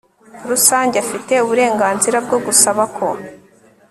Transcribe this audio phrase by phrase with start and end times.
[0.49, 3.07] rusange afite uburenganzira bwo gusaba ko